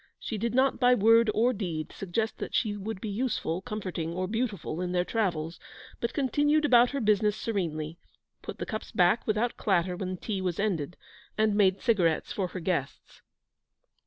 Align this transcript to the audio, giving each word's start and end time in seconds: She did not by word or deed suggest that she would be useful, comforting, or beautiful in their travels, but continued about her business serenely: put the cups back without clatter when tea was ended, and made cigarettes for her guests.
She 0.19 0.39
did 0.39 0.55
not 0.55 0.79
by 0.79 0.95
word 0.95 1.29
or 1.31 1.53
deed 1.53 1.91
suggest 1.91 2.39
that 2.39 2.55
she 2.55 2.75
would 2.75 2.99
be 2.99 3.07
useful, 3.07 3.61
comforting, 3.61 4.13
or 4.13 4.27
beautiful 4.27 4.81
in 4.81 4.93
their 4.93 5.05
travels, 5.05 5.59
but 5.99 6.11
continued 6.11 6.65
about 6.65 6.89
her 6.89 6.99
business 6.99 7.37
serenely: 7.37 7.99
put 8.41 8.57
the 8.57 8.65
cups 8.65 8.91
back 8.91 9.27
without 9.27 9.57
clatter 9.57 9.95
when 9.95 10.17
tea 10.17 10.41
was 10.41 10.59
ended, 10.59 10.97
and 11.37 11.53
made 11.53 11.83
cigarettes 11.83 12.33
for 12.33 12.47
her 12.47 12.59
guests. 12.59 13.21